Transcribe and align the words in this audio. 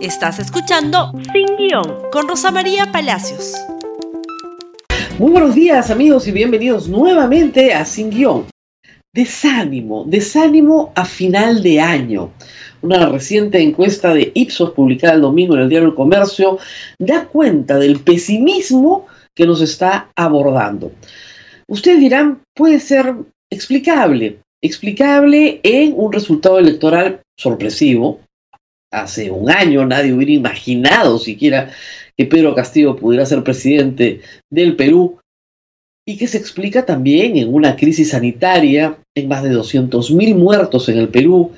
Estás 0.00 0.38
escuchando 0.38 1.12
Sin 1.32 1.56
Guión 1.56 2.02
con 2.12 2.28
Rosa 2.28 2.52
María 2.52 2.92
Palacios. 2.92 3.54
Muy 5.18 5.32
buenos 5.32 5.56
días 5.56 5.90
amigos 5.90 6.28
y 6.28 6.30
bienvenidos 6.30 6.88
nuevamente 6.88 7.74
a 7.74 7.84
Sin 7.84 8.10
Guión. 8.10 8.46
Desánimo, 9.12 10.04
desánimo 10.06 10.92
a 10.94 11.04
final 11.04 11.64
de 11.64 11.80
año. 11.80 12.30
Una 12.80 13.08
reciente 13.08 13.60
encuesta 13.60 14.14
de 14.14 14.30
Ipsos 14.34 14.70
publicada 14.70 15.14
el 15.14 15.22
domingo 15.22 15.56
en 15.56 15.62
el 15.62 15.68
diario 15.68 15.88
El 15.88 15.96
Comercio 15.96 16.58
da 17.00 17.26
cuenta 17.26 17.76
del 17.76 17.98
pesimismo 17.98 19.08
que 19.34 19.46
nos 19.46 19.60
está 19.60 20.12
abordando. 20.14 20.92
Ustedes 21.66 21.98
dirán, 21.98 22.42
puede 22.54 22.78
ser 22.78 23.16
explicable, 23.50 24.38
explicable 24.62 25.58
en 25.64 25.94
un 25.96 26.12
resultado 26.12 26.60
electoral 26.60 27.20
sorpresivo, 27.36 28.20
hace 28.90 29.30
un 29.30 29.50
año 29.50 29.84
nadie 29.86 30.12
hubiera 30.12 30.32
imaginado 30.32 31.18
siquiera 31.18 31.70
que 32.16 32.26
Pedro 32.26 32.54
Castillo 32.54 32.96
pudiera 32.96 33.26
ser 33.26 33.44
presidente 33.44 34.20
del 34.50 34.76
Perú 34.76 35.18
y 36.06 36.16
que 36.16 36.26
se 36.26 36.38
explica 36.38 36.86
también 36.86 37.36
en 37.36 37.52
una 37.52 37.76
crisis 37.76 38.10
sanitaria, 38.10 38.98
en 39.14 39.28
más 39.28 39.42
de 39.42 39.52
200.000 39.52 40.34
muertos 40.34 40.88
en 40.88 40.98
el 40.98 41.08
Perú, 41.08 41.52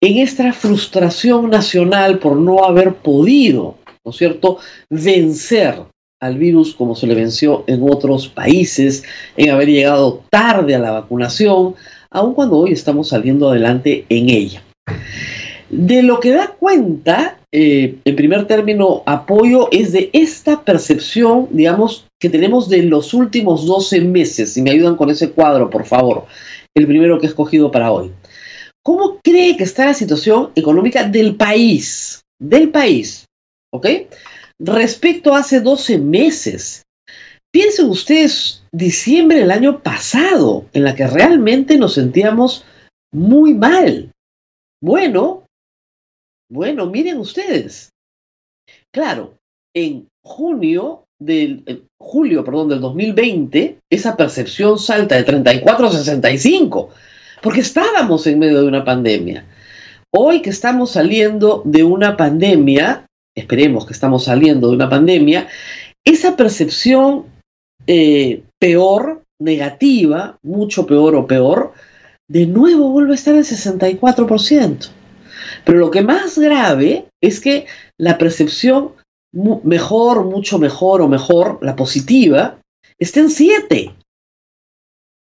en 0.00 0.16
esta 0.18 0.52
frustración 0.54 1.50
nacional 1.50 2.18
por 2.18 2.36
no 2.36 2.64
haber 2.64 2.94
podido, 2.94 3.76
¿no 4.04 4.10
es 4.10 4.16
cierto?, 4.16 4.58
vencer 4.88 5.82
al 6.18 6.38
virus 6.38 6.74
como 6.74 6.94
se 6.96 7.06
le 7.06 7.14
venció 7.14 7.64
en 7.66 7.82
otros 7.82 8.28
países, 8.28 9.04
en 9.36 9.50
haber 9.50 9.68
llegado 9.68 10.24
tarde 10.30 10.74
a 10.74 10.78
la 10.78 10.92
vacunación, 10.92 11.74
aun 12.10 12.34
cuando 12.34 12.56
hoy 12.56 12.72
estamos 12.72 13.08
saliendo 13.08 13.50
adelante 13.50 14.06
en 14.08 14.30
ella. 14.30 14.62
De 15.70 16.02
lo 16.02 16.18
que 16.18 16.32
da 16.32 16.48
cuenta, 16.48 17.38
eh, 17.52 17.96
en 18.04 18.16
primer 18.16 18.46
término, 18.48 19.04
apoyo 19.06 19.68
es 19.70 19.92
de 19.92 20.10
esta 20.12 20.64
percepción, 20.64 21.46
digamos, 21.52 22.06
que 22.20 22.28
tenemos 22.28 22.68
de 22.68 22.82
los 22.82 23.14
últimos 23.14 23.66
12 23.66 24.00
meses. 24.00 24.52
Si 24.52 24.62
me 24.62 24.72
ayudan 24.72 24.96
con 24.96 25.10
ese 25.10 25.30
cuadro, 25.30 25.70
por 25.70 25.86
favor, 25.86 26.26
el 26.76 26.86
primero 26.86 27.20
que 27.20 27.26
he 27.26 27.28
escogido 27.28 27.70
para 27.70 27.92
hoy. 27.92 28.10
¿Cómo 28.82 29.20
cree 29.22 29.56
que 29.56 29.62
está 29.62 29.86
la 29.86 29.94
situación 29.94 30.50
económica 30.56 31.04
del 31.04 31.36
país? 31.36 32.22
Del 32.40 32.70
país, 32.70 33.26
¿ok? 33.72 33.86
Respecto 34.58 35.34
a 35.34 35.38
hace 35.38 35.60
12 35.60 35.98
meses. 35.98 36.82
Piensen 37.52 37.88
ustedes, 37.88 38.64
diciembre 38.72 39.38
del 39.38 39.50
año 39.52 39.80
pasado, 39.82 40.66
en 40.72 40.82
la 40.82 40.96
que 40.96 41.06
realmente 41.06 41.78
nos 41.78 41.94
sentíamos 41.94 42.64
muy 43.12 43.54
mal. 43.54 44.10
Bueno, 44.82 45.39
bueno, 46.50 46.86
miren 46.86 47.18
ustedes. 47.18 47.90
Claro, 48.92 49.38
en 49.74 50.08
junio 50.22 51.04
del 51.18 51.86
julio, 52.00 52.44
perdón, 52.44 52.68
del 52.70 52.80
2020, 52.80 53.78
esa 53.90 54.16
percepción 54.16 54.78
salta 54.78 55.16
de 55.16 55.22
34 55.22 55.86
a 55.86 55.92
65, 55.92 56.88
porque 57.42 57.60
estábamos 57.60 58.26
en 58.26 58.38
medio 58.38 58.62
de 58.62 58.68
una 58.68 58.84
pandemia. 58.84 59.46
Hoy 60.12 60.42
que 60.42 60.50
estamos 60.50 60.92
saliendo 60.92 61.62
de 61.64 61.84
una 61.84 62.16
pandemia, 62.16 63.06
esperemos 63.36 63.86
que 63.86 63.92
estamos 63.92 64.24
saliendo 64.24 64.68
de 64.68 64.76
una 64.76 64.88
pandemia, 64.88 65.46
esa 66.04 66.36
percepción 66.36 67.26
eh, 67.86 68.42
peor, 68.58 69.22
negativa, 69.38 70.38
mucho 70.42 70.86
peor 70.86 71.14
o 71.14 71.26
peor, 71.26 71.74
de 72.28 72.46
nuevo 72.46 72.90
vuelve 72.90 73.12
a 73.12 73.14
estar 73.14 73.34
en 73.34 73.42
64%. 73.42 74.90
Pero 75.64 75.78
lo 75.78 75.90
que 75.90 76.02
más 76.02 76.38
grave 76.38 77.06
es 77.20 77.40
que 77.40 77.66
la 77.98 78.18
percepción 78.18 78.92
mejor, 79.32 80.24
mucho 80.24 80.58
mejor 80.58 81.02
o 81.02 81.08
mejor, 81.08 81.58
la 81.62 81.76
positiva, 81.76 82.60
está 82.98 83.20
en 83.20 83.30
7. 83.30 83.94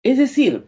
Es 0.02 0.18
decir, 0.18 0.66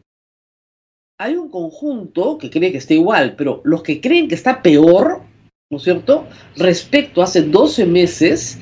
hay 1.18 1.36
un 1.36 1.50
conjunto 1.50 2.38
que 2.38 2.50
cree 2.50 2.72
que 2.72 2.78
está 2.78 2.94
igual, 2.94 3.36
pero 3.36 3.60
los 3.64 3.82
que 3.82 4.00
creen 4.00 4.28
que 4.28 4.34
está 4.34 4.62
peor, 4.62 5.22
¿no 5.70 5.78
es 5.78 5.82
cierto? 5.82 6.26
Respecto 6.56 7.20
a 7.20 7.24
hace 7.24 7.42
12 7.42 7.86
meses, 7.86 8.58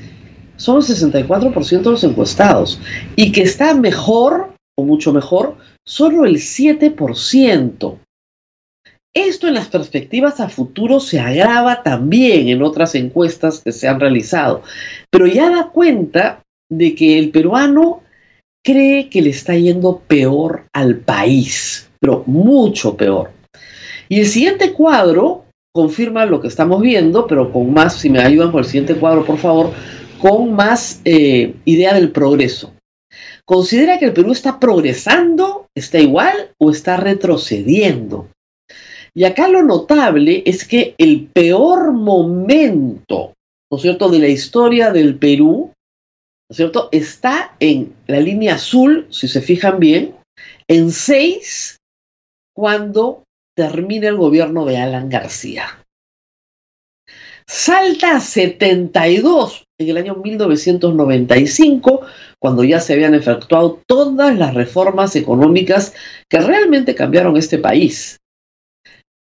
son 0.56 0.76
el 0.76 0.82
64% 0.82 1.82
de 1.82 1.90
los 1.90 2.04
encuestados. 2.04 2.80
Y 3.16 3.32
que 3.32 3.42
está 3.42 3.74
mejor, 3.74 4.54
o 4.76 4.84
mucho 4.84 5.12
mejor, 5.12 5.56
solo 5.84 6.24
el 6.24 6.36
7%. 6.36 7.98
Esto 9.14 9.46
en 9.46 9.54
las 9.54 9.68
perspectivas 9.68 10.40
a 10.40 10.48
futuro 10.48 10.98
se 10.98 11.20
agrava 11.20 11.84
también 11.84 12.48
en 12.48 12.62
otras 12.62 12.96
encuestas 12.96 13.60
que 13.60 13.70
se 13.70 13.86
han 13.86 14.00
realizado, 14.00 14.62
pero 15.08 15.28
ya 15.28 15.48
da 15.50 15.68
cuenta 15.68 16.42
de 16.68 16.96
que 16.96 17.16
el 17.20 17.30
peruano 17.30 18.02
cree 18.64 19.08
que 19.08 19.22
le 19.22 19.30
está 19.30 19.54
yendo 19.54 20.00
peor 20.08 20.64
al 20.72 20.96
país, 20.96 21.88
pero 22.00 22.24
mucho 22.26 22.96
peor. 22.96 23.30
Y 24.08 24.18
el 24.18 24.26
siguiente 24.26 24.72
cuadro 24.72 25.44
confirma 25.72 26.26
lo 26.26 26.40
que 26.40 26.48
estamos 26.48 26.80
viendo, 26.80 27.28
pero 27.28 27.52
con 27.52 27.72
más, 27.72 27.96
si 27.96 28.10
me 28.10 28.20
ayudan 28.20 28.50
con 28.50 28.60
el 28.60 28.66
siguiente 28.66 28.96
cuadro, 28.96 29.24
por 29.24 29.38
favor, 29.38 29.70
con 30.18 30.54
más 30.54 31.00
eh, 31.04 31.54
idea 31.64 31.94
del 31.94 32.10
progreso. 32.10 32.72
¿Considera 33.44 33.98
que 33.98 34.06
el 34.06 34.12
Perú 34.12 34.32
está 34.32 34.58
progresando, 34.58 35.66
está 35.76 36.00
igual 36.00 36.50
o 36.58 36.70
está 36.70 36.96
retrocediendo? 36.96 38.28
Y 39.16 39.24
acá 39.24 39.48
lo 39.48 39.62
notable 39.62 40.42
es 40.44 40.66
que 40.66 40.96
el 40.98 41.26
peor 41.26 41.92
momento, 41.92 43.34
¿no 43.70 43.76
es 43.76 43.82
cierto?, 43.82 44.08
de 44.08 44.18
la 44.18 44.28
historia 44.28 44.90
del 44.90 45.16
Perú, 45.16 45.72
¿no 46.48 46.52
es 46.52 46.56
cierto?, 46.56 46.88
está 46.90 47.54
en 47.60 47.94
la 48.08 48.18
línea 48.18 48.56
azul, 48.56 49.06
si 49.10 49.28
se 49.28 49.40
fijan 49.40 49.78
bien, 49.78 50.16
en 50.66 50.90
6, 50.90 51.78
cuando 52.56 53.22
termina 53.56 54.08
el 54.08 54.16
gobierno 54.16 54.64
de 54.64 54.78
Alan 54.78 55.08
García. 55.08 55.84
Salta 57.46 58.16
a 58.16 58.20
72 58.20 59.64
en 59.78 59.88
el 59.90 59.96
año 59.98 60.16
1995, 60.16 62.00
cuando 62.40 62.64
ya 62.64 62.80
se 62.80 62.94
habían 62.94 63.14
efectuado 63.14 63.80
todas 63.86 64.36
las 64.36 64.54
reformas 64.54 65.14
económicas 65.14 65.94
que 66.28 66.40
realmente 66.40 66.96
cambiaron 66.96 67.36
este 67.36 67.58
país 67.58 68.18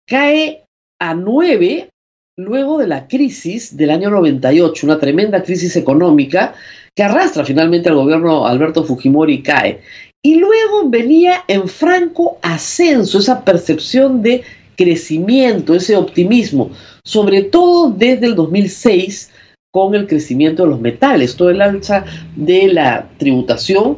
cae 0.07 0.63
a 0.99 1.13
9 1.13 1.89
luego 2.37 2.77
de 2.79 2.87
la 2.87 3.07
crisis 3.07 3.77
del 3.77 3.91
año 3.91 4.09
98, 4.09 4.87
una 4.87 4.99
tremenda 4.99 5.43
crisis 5.43 5.75
económica 5.75 6.55
que 6.95 7.03
arrastra 7.03 7.45
finalmente 7.45 7.89
al 7.89 7.95
gobierno 7.95 8.45
Alberto 8.45 8.83
Fujimori 8.83 9.35
y 9.35 9.43
cae. 9.43 9.81
Y 10.23 10.35
luego 10.35 10.89
venía 10.89 11.43
en 11.47 11.67
franco 11.67 12.39
ascenso 12.41 13.19
esa 13.19 13.43
percepción 13.43 14.21
de 14.21 14.43
crecimiento, 14.75 15.75
ese 15.75 15.95
optimismo, 15.95 16.71
sobre 17.03 17.43
todo 17.43 17.91
desde 17.91 18.27
el 18.27 18.35
2006 18.35 19.31
con 19.71 19.95
el 19.95 20.07
crecimiento 20.07 20.63
de 20.63 20.69
los 20.69 20.79
metales, 20.79 21.35
todo 21.35 21.49
el 21.49 21.61
alza 21.61 22.05
de 22.35 22.67
la 22.67 23.09
tributación, 23.17 23.97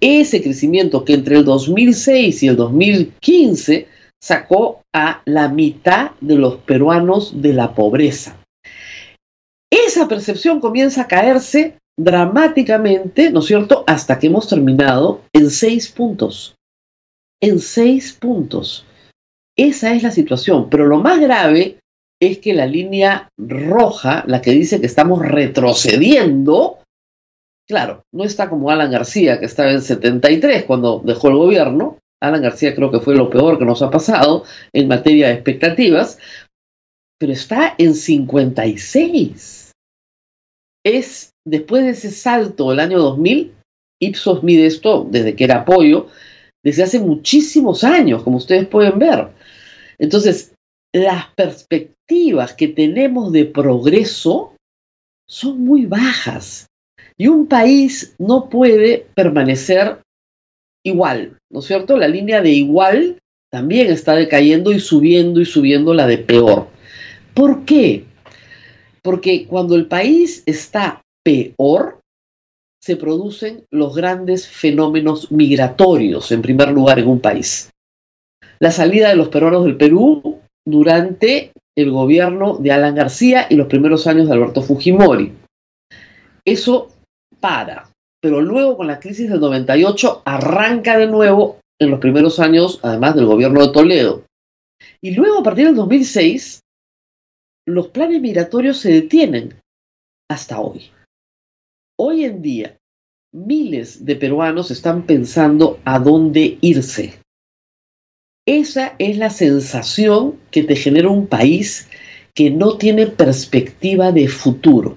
ese 0.00 0.42
crecimiento 0.42 1.04
que 1.04 1.14
entre 1.14 1.36
el 1.36 1.44
2006 1.44 2.42
y 2.42 2.48
el 2.48 2.56
2015 2.56 3.86
sacó 4.20 4.82
a 4.94 5.22
la 5.24 5.48
mitad 5.48 6.12
de 6.20 6.36
los 6.36 6.56
peruanos 6.56 7.40
de 7.40 7.52
la 7.52 7.74
pobreza. 7.74 8.36
Esa 9.70 10.08
percepción 10.08 10.60
comienza 10.60 11.02
a 11.02 11.08
caerse 11.08 11.78
dramáticamente, 11.98 13.30
¿no 13.30 13.40
es 13.40 13.46
cierto?, 13.46 13.84
hasta 13.86 14.18
que 14.18 14.28
hemos 14.28 14.48
terminado 14.48 15.22
en 15.32 15.50
seis 15.50 15.88
puntos. 15.88 16.54
En 17.40 17.58
seis 17.58 18.12
puntos. 18.12 18.86
Esa 19.56 19.92
es 19.94 20.02
la 20.02 20.10
situación. 20.10 20.70
Pero 20.70 20.86
lo 20.86 20.98
más 20.98 21.20
grave 21.20 21.78
es 22.20 22.38
que 22.38 22.54
la 22.54 22.66
línea 22.66 23.28
roja, 23.36 24.24
la 24.26 24.40
que 24.40 24.52
dice 24.52 24.80
que 24.80 24.86
estamos 24.86 25.20
retrocediendo, 25.20 26.78
claro, 27.68 28.02
no 28.12 28.24
está 28.24 28.48
como 28.48 28.70
Alan 28.70 28.90
García, 28.90 29.38
que 29.38 29.46
estaba 29.46 29.70
en 29.72 29.82
73 29.82 30.64
cuando 30.64 31.00
dejó 31.04 31.28
el 31.28 31.36
gobierno, 31.36 31.97
Alan 32.20 32.42
García 32.42 32.74
creo 32.74 32.90
que 32.90 33.00
fue 33.00 33.14
lo 33.14 33.30
peor 33.30 33.58
que 33.58 33.64
nos 33.64 33.82
ha 33.82 33.90
pasado 33.90 34.44
en 34.72 34.88
materia 34.88 35.28
de 35.28 35.34
expectativas, 35.34 36.18
pero 37.18 37.32
está 37.32 37.74
en 37.78 37.94
56. 37.94 39.72
Es 40.84 41.30
después 41.46 41.84
de 41.84 41.90
ese 41.90 42.10
salto 42.10 42.70
del 42.70 42.80
año 42.80 42.98
2000, 42.98 43.54
Ipsos 44.00 44.42
mide 44.42 44.66
esto 44.66 45.06
desde 45.10 45.34
que 45.34 45.44
era 45.44 45.60
apoyo, 45.60 46.08
desde 46.64 46.84
hace 46.84 47.00
muchísimos 47.00 47.82
años, 47.84 48.22
como 48.22 48.36
ustedes 48.36 48.66
pueden 48.66 48.98
ver. 48.98 49.28
Entonces, 49.98 50.54
las 50.92 51.26
perspectivas 51.34 52.54
que 52.54 52.68
tenemos 52.68 53.32
de 53.32 53.44
progreso 53.44 54.54
son 55.28 55.64
muy 55.64 55.86
bajas. 55.86 56.66
Y 57.16 57.26
un 57.26 57.46
país 57.46 58.14
no 58.18 58.48
puede 58.48 59.06
permanecer 59.14 59.98
igual, 60.84 61.38
¿no 61.50 61.60
es 61.60 61.66
cierto? 61.66 61.96
La 61.96 62.08
línea 62.08 62.40
de 62.40 62.50
igual 62.50 63.18
también 63.50 63.90
está 63.90 64.14
decayendo 64.14 64.72
y 64.72 64.80
subiendo 64.80 65.40
y 65.40 65.44
subiendo 65.44 65.94
la 65.94 66.06
de 66.06 66.18
peor. 66.18 66.68
¿Por 67.34 67.64
qué? 67.64 68.04
Porque 69.02 69.46
cuando 69.46 69.74
el 69.74 69.86
país 69.86 70.42
está 70.46 71.02
peor, 71.24 72.00
se 72.82 72.96
producen 72.96 73.64
los 73.70 73.94
grandes 73.94 74.48
fenómenos 74.48 75.32
migratorios, 75.32 76.30
en 76.32 76.42
primer 76.42 76.70
lugar, 76.70 76.98
en 76.98 77.08
un 77.08 77.20
país. 77.20 77.70
La 78.60 78.70
salida 78.70 79.08
de 79.08 79.16
los 79.16 79.28
peruanos 79.28 79.64
del 79.64 79.76
Perú 79.76 80.40
durante 80.66 81.52
el 81.76 81.90
gobierno 81.90 82.56
de 82.58 82.72
Alan 82.72 82.94
García 82.94 83.46
y 83.48 83.54
los 83.54 83.68
primeros 83.68 84.06
años 84.06 84.26
de 84.26 84.34
Alberto 84.34 84.62
Fujimori. 84.62 85.32
Eso 86.44 86.88
para, 87.40 87.88
pero 88.20 88.40
luego 88.40 88.76
con 88.76 88.86
la 88.86 89.00
crisis 89.00 89.30
del 89.30 89.40
98 89.40 90.22
arranca 90.24 90.98
de 90.98 91.06
nuevo 91.06 91.60
en 91.80 91.90
los 91.90 92.00
primeros 92.00 92.40
años, 92.40 92.80
además 92.82 93.14
del 93.14 93.26
gobierno 93.26 93.64
de 93.64 93.72
Toledo. 93.72 94.24
Y 95.00 95.12
luego, 95.12 95.38
a 95.38 95.42
partir 95.42 95.66
del 95.66 95.76
2006, 95.76 96.60
los 97.66 97.88
planes 97.88 98.20
migratorios 98.20 98.78
se 98.78 98.90
detienen 98.90 99.60
hasta 100.28 100.60
hoy. 100.60 100.90
Hoy 101.96 102.24
en 102.24 102.42
día, 102.42 102.76
miles 103.32 104.04
de 104.04 104.16
peruanos 104.16 104.70
están 104.70 105.04
pensando 105.04 105.78
a 105.84 105.98
dónde 105.98 106.58
irse. 106.60 107.20
Esa 108.46 108.94
es 108.98 109.18
la 109.18 109.30
sensación 109.30 110.40
que 110.50 110.62
te 110.62 110.74
genera 110.74 111.10
un 111.10 111.26
país 111.26 111.88
que 112.34 112.50
no 112.50 112.78
tiene 112.78 113.06
perspectiva 113.06 114.10
de 114.12 114.28
futuro. 114.28 114.96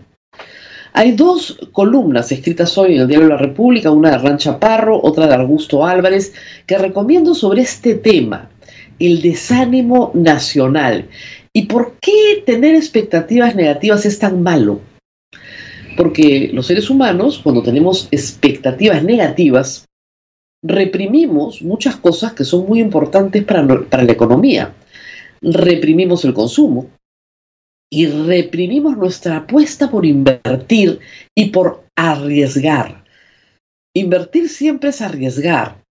Hay 0.93 1.13
dos 1.13 1.57
columnas 1.71 2.31
escritas 2.33 2.77
hoy 2.77 2.95
en 2.95 3.01
el 3.01 3.07
Diario 3.07 3.29
la 3.29 3.37
República, 3.37 3.91
una 3.91 4.11
de 4.11 4.17
Rancha 4.17 4.59
Parro, 4.59 4.99
otra 5.01 5.25
de 5.25 5.35
Augusto 5.35 5.85
Álvarez, 5.85 6.33
que 6.65 6.77
recomiendo 6.77 7.33
sobre 7.33 7.61
este 7.61 7.95
tema, 7.95 8.49
el 8.99 9.21
desánimo 9.21 10.11
nacional. 10.13 11.07
¿Y 11.53 11.67
por 11.67 11.95
qué 12.01 12.43
tener 12.45 12.75
expectativas 12.75 13.55
negativas 13.55 14.05
es 14.05 14.19
tan 14.19 14.43
malo? 14.43 14.81
Porque 15.95 16.49
los 16.53 16.67
seres 16.67 16.89
humanos, 16.89 17.39
cuando 17.41 17.63
tenemos 17.63 18.09
expectativas 18.11 19.01
negativas, 19.01 19.85
reprimimos 20.61 21.61
muchas 21.61 21.95
cosas 21.95 22.33
que 22.33 22.43
son 22.43 22.67
muy 22.67 22.81
importantes 22.81 23.45
para 23.45 23.63
la 24.03 24.11
economía. 24.11 24.73
Reprimimos 25.41 26.25
el 26.25 26.33
consumo 26.33 26.87
y 27.93 28.07
reprimimos 28.07 28.97
nuestra 28.97 29.37
apuesta 29.37 29.91
por 29.91 30.05
invertir 30.05 30.99
y 31.35 31.49
por 31.49 31.83
arriesgar. 31.95 33.03
Invertir 33.93 34.47
siempre 34.47 34.89
es 34.89 35.01
arriesgar. 35.01 35.83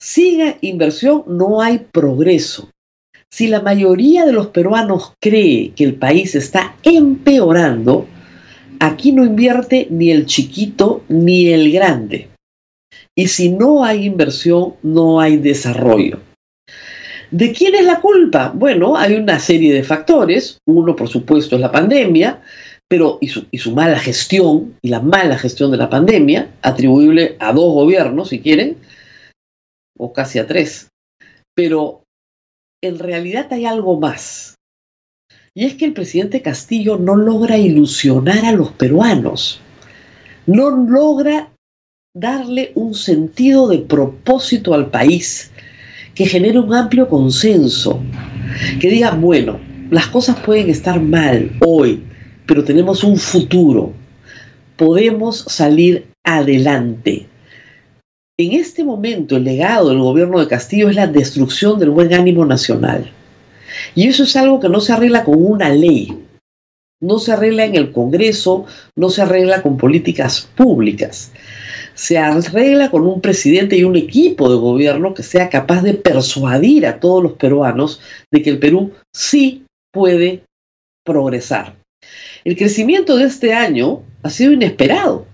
Siga 0.00 0.56
inversión, 0.62 1.24
no 1.26 1.60
hay 1.60 1.78
progreso. 1.78 2.70
Si 3.30 3.48
la 3.48 3.60
mayoría 3.60 4.24
de 4.24 4.32
los 4.32 4.48
peruanos 4.48 5.12
cree 5.20 5.72
que 5.72 5.84
el 5.84 5.96
país 5.96 6.34
está 6.34 6.76
empeorando, 6.82 8.06
aquí 8.80 9.12
no 9.12 9.24
invierte 9.24 9.88
ni 9.90 10.10
el 10.10 10.26
chiquito 10.26 11.02
ni 11.08 11.48
el 11.48 11.70
grande. 11.70 12.28
Y 13.14 13.28
si 13.28 13.50
no 13.50 13.84
hay 13.84 14.06
inversión, 14.06 14.76
no 14.82 15.20
hay 15.20 15.36
desarrollo. 15.36 16.20
¿De 17.30 17.52
quién 17.52 17.74
es 17.74 17.84
la 17.84 18.00
culpa? 18.00 18.52
Bueno, 18.54 18.96
hay 18.96 19.14
una 19.14 19.38
serie 19.38 19.74
de 19.74 19.82
factores. 19.82 20.58
Uno, 20.66 20.94
por 20.94 21.08
supuesto, 21.08 21.56
es 21.56 21.60
la 21.60 21.72
pandemia, 21.72 22.40
pero 22.88 23.18
y 23.20 23.28
su, 23.28 23.46
y 23.50 23.58
su, 23.58 23.72
mala 23.72 23.98
gestión, 23.98 24.76
y 24.82 24.88
la 24.88 25.00
mala 25.00 25.36
gestión 25.36 25.70
de 25.70 25.76
la 25.76 25.90
pandemia, 25.90 26.54
atribuible 26.62 27.36
a 27.40 27.52
dos 27.52 27.72
gobiernos, 27.72 28.28
si 28.28 28.40
quieren, 28.40 28.76
o 29.98 30.12
casi 30.12 30.38
a 30.38 30.46
tres. 30.46 30.88
Pero 31.54 32.04
en 32.82 32.98
realidad 32.98 33.52
hay 33.52 33.66
algo 33.66 33.98
más. 33.98 34.54
Y 35.54 35.64
es 35.64 35.74
que 35.74 35.86
el 35.86 35.94
presidente 35.94 36.42
Castillo 36.42 36.98
no 36.98 37.16
logra 37.16 37.56
ilusionar 37.56 38.44
a 38.44 38.52
los 38.52 38.72
peruanos. 38.72 39.60
No 40.46 40.70
logra 40.70 41.50
darle 42.14 42.72
un 42.74 42.94
sentido 42.94 43.66
de 43.66 43.78
propósito 43.78 44.74
al 44.74 44.90
país 44.90 45.50
que 46.16 46.26
genere 46.26 46.58
un 46.58 46.74
amplio 46.74 47.08
consenso, 47.08 48.00
que 48.80 48.88
diga, 48.88 49.10
bueno, 49.10 49.60
las 49.90 50.06
cosas 50.08 50.36
pueden 50.40 50.70
estar 50.70 50.98
mal 50.98 51.52
hoy, 51.60 52.02
pero 52.46 52.64
tenemos 52.64 53.04
un 53.04 53.18
futuro, 53.18 53.92
podemos 54.76 55.40
salir 55.46 56.06
adelante. 56.24 57.28
En 58.38 58.52
este 58.52 58.82
momento 58.82 59.36
el 59.36 59.44
legado 59.44 59.90
del 59.90 59.98
gobierno 59.98 60.40
de 60.40 60.48
Castillo 60.48 60.88
es 60.88 60.96
la 60.96 61.06
destrucción 61.06 61.78
del 61.78 61.90
buen 61.90 62.12
ánimo 62.14 62.46
nacional. 62.46 63.12
Y 63.94 64.08
eso 64.08 64.22
es 64.22 64.34
algo 64.36 64.58
que 64.58 64.70
no 64.70 64.80
se 64.80 64.94
arregla 64.94 65.22
con 65.22 65.44
una 65.44 65.68
ley, 65.68 66.16
no 67.00 67.18
se 67.18 67.32
arregla 67.32 67.66
en 67.66 67.74
el 67.74 67.92
Congreso, 67.92 68.64
no 68.96 69.10
se 69.10 69.20
arregla 69.20 69.60
con 69.60 69.76
políticas 69.76 70.48
públicas 70.56 71.32
se 71.96 72.18
arregla 72.18 72.90
con 72.90 73.06
un 73.06 73.22
presidente 73.22 73.76
y 73.76 73.84
un 73.84 73.96
equipo 73.96 74.50
de 74.50 74.56
gobierno 74.56 75.14
que 75.14 75.22
sea 75.22 75.48
capaz 75.48 75.82
de 75.82 75.94
persuadir 75.94 76.86
a 76.86 77.00
todos 77.00 77.22
los 77.22 77.32
peruanos 77.32 78.00
de 78.30 78.42
que 78.42 78.50
el 78.50 78.58
Perú 78.58 78.92
sí 79.14 79.64
puede 79.92 80.42
progresar. 81.04 81.74
El 82.44 82.54
crecimiento 82.56 83.16
de 83.16 83.24
este 83.24 83.54
año 83.54 84.02
ha 84.22 84.28
sido 84.28 84.52
inesperado. 84.52 85.26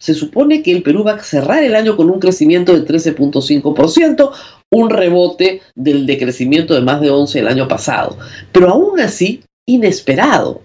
Se 0.00 0.14
supone 0.14 0.62
que 0.62 0.72
el 0.72 0.82
Perú 0.82 1.04
va 1.04 1.12
a 1.12 1.22
cerrar 1.22 1.62
el 1.62 1.76
año 1.76 1.96
con 1.96 2.10
un 2.10 2.18
crecimiento 2.18 2.72
de 2.72 2.84
13.5%, 2.84 4.32
un 4.72 4.90
rebote 4.90 5.62
del 5.76 6.06
decrecimiento 6.06 6.74
de 6.74 6.80
más 6.80 7.00
de 7.00 7.10
11 7.10 7.38
el 7.38 7.48
año 7.48 7.68
pasado, 7.68 8.18
pero 8.50 8.70
aún 8.70 8.98
así 8.98 9.44
inesperado. 9.68 10.62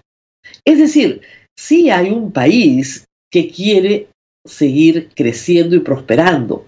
Es 0.66 0.80
decir, 0.80 1.22
sí 1.56 1.92
hay 1.92 2.10
un 2.10 2.32
país 2.32 3.06
que 3.32 3.50
quiere 3.50 4.08
seguir 4.46 5.10
creciendo 5.16 5.76
y 5.76 5.80
prosperando. 5.80 6.66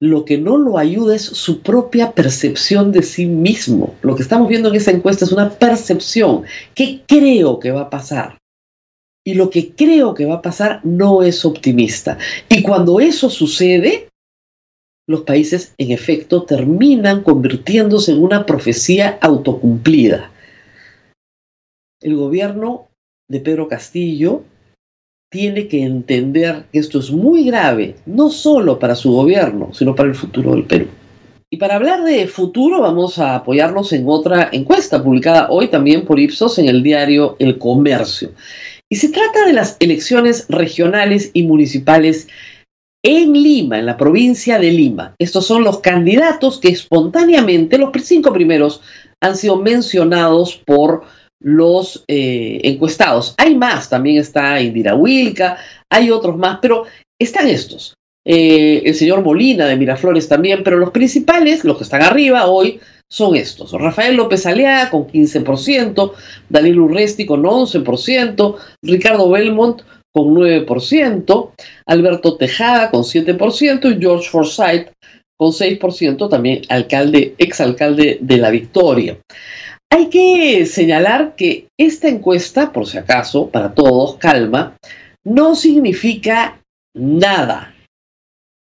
Lo 0.00 0.26
que 0.26 0.36
no 0.36 0.58
lo 0.58 0.76
ayuda 0.76 1.16
es 1.16 1.22
su 1.22 1.62
propia 1.62 2.12
percepción 2.12 2.92
de 2.92 3.02
sí 3.02 3.24
mismo. 3.24 3.94
Lo 4.02 4.14
que 4.14 4.22
estamos 4.22 4.48
viendo 4.48 4.68
en 4.68 4.74
esa 4.74 4.90
encuesta 4.90 5.24
es 5.24 5.32
una 5.32 5.50
percepción. 5.50 6.42
¿Qué 6.74 7.02
creo 7.06 7.58
que 7.58 7.70
va 7.70 7.82
a 7.82 7.90
pasar? 7.90 8.36
Y 9.24 9.34
lo 9.34 9.48
que 9.48 9.72
creo 9.72 10.12
que 10.12 10.26
va 10.26 10.36
a 10.36 10.42
pasar 10.42 10.84
no 10.84 11.22
es 11.22 11.44
optimista. 11.44 12.18
Y 12.50 12.62
cuando 12.62 13.00
eso 13.00 13.30
sucede, 13.30 14.08
los 15.08 15.22
países 15.22 15.74
en 15.78 15.92
efecto 15.92 16.42
terminan 16.42 17.22
convirtiéndose 17.22 18.12
en 18.12 18.22
una 18.22 18.44
profecía 18.44 19.18
autocumplida. 19.22 20.30
El 22.02 22.16
gobierno 22.16 22.88
de 23.28 23.40
Pedro 23.40 23.66
Castillo 23.66 24.44
tiene 25.30 25.68
que 25.68 25.82
entender 25.82 26.64
que 26.72 26.78
esto 26.78 26.98
es 26.98 27.10
muy 27.10 27.44
grave, 27.44 27.96
no 28.06 28.30
solo 28.30 28.78
para 28.78 28.94
su 28.94 29.12
gobierno, 29.12 29.70
sino 29.72 29.94
para 29.94 30.08
el 30.08 30.14
futuro 30.14 30.52
del 30.52 30.64
Perú. 30.64 30.86
Y 31.50 31.58
para 31.58 31.76
hablar 31.76 32.02
de 32.02 32.26
futuro 32.26 32.80
vamos 32.80 33.18
a 33.18 33.36
apoyarnos 33.36 33.92
en 33.92 34.04
otra 34.08 34.48
encuesta 34.52 35.02
publicada 35.02 35.48
hoy 35.50 35.68
también 35.68 36.04
por 36.04 36.18
Ipsos 36.18 36.58
en 36.58 36.68
el 36.68 36.82
diario 36.82 37.36
El 37.38 37.58
Comercio. 37.58 38.32
Y 38.88 38.96
se 38.96 39.08
trata 39.10 39.46
de 39.46 39.52
las 39.52 39.76
elecciones 39.80 40.46
regionales 40.48 41.30
y 41.34 41.44
municipales 41.44 42.28
en 43.04 43.32
Lima, 43.32 43.78
en 43.78 43.86
la 43.86 43.96
provincia 43.96 44.58
de 44.58 44.72
Lima. 44.72 45.14
Estos 45.18 45.46
son 45.46 45.62
los 45.62 45.78
candidatos 45.78 46.58
que 46.58 46.68
espontáneamente, 46.68 47.78
los 47.78 47.90
cinco 48.02 48.32
primeros, 48.32 48.80
han 49.20 49.36
sido 49.36 49.56
mencionados 49.56 50.56
por 50.56 51.04
los 51.46 52.02
eh, 52.08 52.60
encuestados. 52.64 53.34
Hay 53.38 53.54
más, 53.54 53.88
también 53.88 54.18
está 54.18 54.60
Indira 54.60 54.96
Wilca, 54.96 55.56
hay 55.88 56.10
otros 56.10 56.36
más, 56.36 56.58
pero 56.60 56.86
están 57.20 57.46
estos. 57.46 57.94
Eh, 58.26 58.82
el 58.84 58.96
señor 58.96 59.22
Molina 59.22 59.66
de 59.66 59.76
Miraflores 59.76 60.26
también, 60.26 60.64
pero 60.64 60.76
los 60.76 60.90
principales, 60.90 61.62
los 61.62 61.78
que 61.78 61.84
están 61.84 62.02
arriba 62.02 62.46
hoy, 62.46 62.80
son 63.08 63.36
estos. 63.36 63.70
Rafael 63.70 64.16
López 64.16 64.44
Alea 64.44 64.90
con 64.90 65.06
15%, 65.06 66.12
Daniel 66.48 66.80
Urresti 66.80 67.24
con 67.24 67.44
11%, 67.44 68.56
Ricardo 68.82 69.30
Belmont 69.30 69.82
con 70.12 70.34
9%, 70.34 71.50
Alberto 71.86 72.36
Tejada 72.36 72.90
con 72.90 73.02
7% 73.04 73.96
y 73.96 74.00
George 74.00 74.28
Forsyth 74.28 74.88
con 75.38 75.52
6%, 75.52 76.28
también 76.28 76.62
alcalde, 76.68 77.36
exalcalde 77.38 78.18
de 78.20 78.36
La 78.38 78.50
Victoria. 78.50 79.16
Hay 79.90 80.08
que 80.10 80.66
señalar 80.66 81.36
que 81.36 81.68
esta 81.78 82.08
encuesta, 82.08 82.72
por 82.72 82.86
si 82.86 82.98
acaso, 82.98 83.48
para 83.50 83.72
todos, 83.72 84.16
calma, 84.16 84.76
no 85.24 85.54
significa 85.54 86.60
nada. 86.94 87.74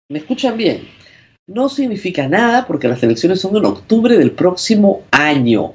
¿Me 0.09 0.19
escuchan 0.19 0.57
bien? 0.57 0.87
No 1.47 1.69
significa 1.69 2.27
nada 2.27 2.65
porque 2.67 2.87
las 2.87 3.01
elecciones 3.03 3.41
son 3.41 3.55
en 3.57 3.65
octubre 3.65 4.17
del 4.17 4.31
próximo 4.31 5.03
año. 5.11 5.73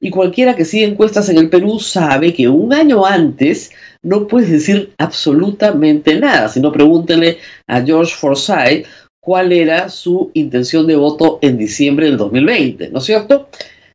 Y 0.00 0.10
cualquiera 0.10 0.56
que 0.56 0.64
siga 0.64 0.86
encuestas 0.86 1.28
en 1.28 1.38
el 1.38 1.50
Perú 1.50 1.78
sabe 1.78 2.32
que 2.32 2.48
un 2.48 2.72
año 2.72 3.04
antes 3.04 3.70
no 4.02 4.26
puedes 4.26 4.50
decir 4.50 4.92
absolutamente 4.98 6.18
nada. 6.18 6.48
Si 6.48 6.60
no, 6.60 6.72
pregúntenle 6.72 7.38
a 7.66 7.82
George 7.82 8.14
Forsyth 8.14 8.86
cuál 9.20 9.52
era 9.52 9.88
su 9.90 10.30
intención 10.34 10.86
de 10.86 10.96
voto 10.96 11.38
en 11.42 11.58
diciembre 11.58 12.06
del 12.06 12.16
2020, 12.16 12.90
¿no 12.90 12.98
es 12.98 13.04
cierto? 13.04 13.48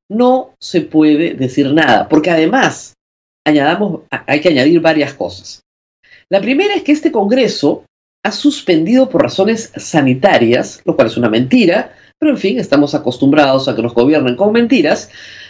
No 0.09 0.55
se 0.59 0.81
puede 0.81 1.33
decir 1.33 1.73
nada, 1.73 2.07
porque 2.09 2.31
además 2.31 2.93
añadamos, 3.45 4.01
hay 4.09 4.41
que 4.41 4.49
añadir 4.49 4.79
varias 4.79 5.13
cosas. 5.13 5.61
La 6.29 6.41
primera 6.41 6.73
es 6.75 6.83
que 6.83 6.91
este 6.91 7.11
Congreso 7.11 7.85
ha 8.25 8.31
suspendido 8.31 9.09
por 9.09 9.21
razones 9.21 9.71
sanitarias, 9.75 10.81
lo 10.85 10.95
cual 10.95 11.07
es 11.07 11.17
una 11.17 11.29
mentira, 11.29 11.93
pero 12.17 12.31
en 12.31 12.37
fin, 12.37 12.57
estamos 12.57 12.95
acostumbrados 12.95 13.67
a 13.67 13.75
que 13.75 13.81
nos 13.81 13.93
gobiernen 13.93 14.35
con 14.35 14.53
mentiras, 14.53 15.09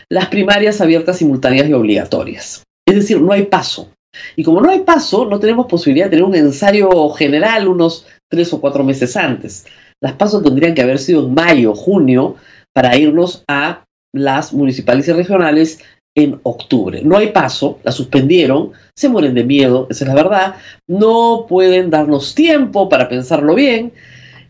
las 0.10 0.28
primarias 0.28 0.82
abiertas, 0.82 1.18
simultáneas 1.18 1.70
y 1.70 1.74
obligatorias. 1.74 2.64
Es 2.88 2.96
decir, 2.96 3.22
no 3.22 3.32
hay 3.32 3.44
paso. 3.44 3.92
Y 4.36 4.44
como 4.44 4.62
no 4.62 4.70
hay 4.70 4.80
paso, 4.80 5.26
no 5.26 5.40
tenemos 5.40 5.68
posibilidad 5.68 6.06
de 6.06 6.12
tener 6.12 6.26
un 6.26 6.36
ensayo 6.36 7.10
general 7.12 7.68
unos 7.68 8.06
tres 8.30 8.52
o 8.54 8.62
cuatro 8.62 8.84
meses 8.84 9.16
antes. 9.16 9.66
Las 10.02 10.14
pasos 10.14 10.44
tendrían 10.44 10.74
que 10.74 10.82
haber 10.82 11.00
sido 11.00 11.26
en 11.26 11.34
mayo, 11.34 11.74
junio, 11.76 12.36
para 12.74 12.98
irnos 12.98 13.44
a 13.48 13.86
las 14.14 14.54
municipales 14.54 15.08
y 15.08 15.12
regionales 15.12 15.80
en 16.16 16.40
octubre. 16.44 17.02
No 17.04 17.18
hay 17.18 17.32
paso, 17.32 17.80
la 17.84 17.92
suspendieron, 17.92 18.72
se 18.96 19.10
mueren 19.10 19.34
de 19.34 19.44
miedo, 19.44 19.88
esa 19.90 20.06
es 20.06 20.08
la 20.08 20.16
verdad, 20.16 20.56
no 20.88 21.46
pueden 21.50 21.90
darnos 21.90 22.36
tiempo 22.36 22.88
para 22.88 23.10
pensarlo 23.10 23.56
bien 23.56 23.92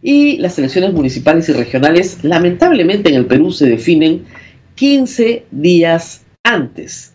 y 0.01 0.38
las 0.38 0.60
elecciones 0.60 0.93
municipales 0.93 1.48
y 1.48 1.53
regionales 1.53 2.24
lamentablemente 2.24 3.10
en 3.10 3.15
el 3.15 3.25
Perú 3.25 3.51
se 3.51 3.67
definen 3.67 4.25
15 4.75 5.46
días 5.51 6.25
antes. 6.43 7.13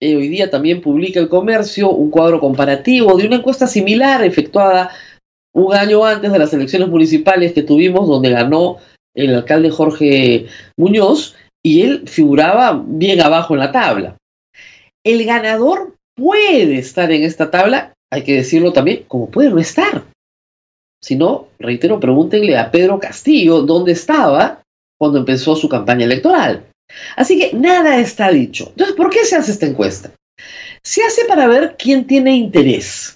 Eh, 0.00 0.14
hoy 0.14 0.28
día 0.28 0.50
también 0.50 0.82
publica 0.82 1.18
el 1.18 1.28
comercio 1.28 1.90
un 1.90 2.10
cuadro 2.10 2.38
comparativo 2.38 3.16
de 3.16 3.26
una 3.26 3.36
encuesta 3.36 3.66
similar 3.66 4.22
efectuada 4.22 4.90
un 5.54 5.74
año 5.74 6.04
antes 6.04 6.30
de 6.30 6.38
las 6.38 6.52
elecciones 6.52 6.88
municipales 6.88 7.52
que 7.52 7.62
tuvimos 7.62 8.06
donde 8.06 8.30
ganó 8.30 8.76
el 9.18 9.34
alcalde 9.34 9.70
Jorge 9.70 10.46
Muñoz 10.76 11.34
y 11.64 11.82
él 11.82 12.04
figuraba 12.06 12.82
bien 12.86 13.20
abajo 13.20 13.54
en 13.54 13.60
la 13.60 13.72
tabla. 13.72 14.16
El 15.04 15.24
ganador 15.24 15.94
puede 16.14 16.78
estar 16.78 17.10
en 17.10 17.24
esta 17.24 17.50
tabla, 17.50 17.92
hay 18.10 18.22
que 18.22 18.34
decirlo 18.34 18.72
también, 18.72 19.04
como 19.08 19.30
puede 19.30 19.50
no 19.50 19.58
estar. 19.58 20.04
Si 21.02 21.16
no, 21.16 21.48
reitero, 21.58 22.00
pregúntenle 22.00 22.56
a 22.56 22.70
Pedro 22.70 22.98
Castillo 22.98 23.62
dónde 23.62 23.92
estaba 23.92 24.62
cuando 24.98 25.18
empezó 25.18 25.54
su 25.54 25.68
campaña 25.68 26.04
electoral. 26.04 26.64
Así 27.16 27.38
que 27.38 27.56
nada 27.56 27.98
está 27.98 28.30
dicho. 28.30 28.68
Entonces, 28.70 28.96
¿por 28.96 29.10
qué 29.10 29.24
se 29.24 29.36
hace 29.36 29.52
esta 29.52 29.66
encuesta? 29.66 30.12
Se 30.82 31.02
hace 31.02 31.24
para 31.26 31.46
ver 31.46 31.76
quién 31.78 32.06
tiene 32.06 32.36
interés 32.36 33.14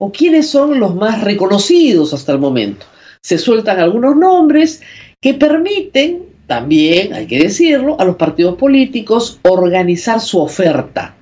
o 0.00 0.12
quiénes 0.12 0.48
son 0.50 0.78
los 0.78 0.94
más 0.94 1.22
reconocidos 1.22 2.12
hasta 2.12 2.32
el 2.32 2.38
momento. 2.38 2.86
Se 3.22 3.38
sueltan 3.38 3.80
algunos 3.80 4.16
nombres 4.16 4.82
que 5.20 5.34
permiten 5.34 6.22
también, 6.46 7.12
hay 7.12 7.26
que 7.26 7.40
decirlo, 7.40 8.00
a 8.00 8.04
los 8.04 8.16
partidos 8.16 8.56
políticos 8.56 9.38
organizar 9.42 10.20
su 10.20 10.40
oferta 10.40 11.14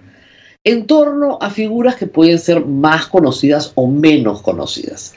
en 0.66 0.86
torno 0.86 1.38
a 1.40 1.50
figuras 1.50 1.94
que 1.94 2.08
pueden 2.08 2.40
ser 2.40 2.64
más 2.64 3.06
conocidas 3.06 3.72
o 3.76 3.86
menos 3.86 4.42
conocidas. 4.42 5.14